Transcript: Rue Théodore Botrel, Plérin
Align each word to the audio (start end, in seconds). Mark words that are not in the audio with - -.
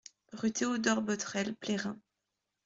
Rue 0.33 0.51
Théodore 0.51 1.03
Botrel, 1.03 1.53
Plérin 1.55 1.95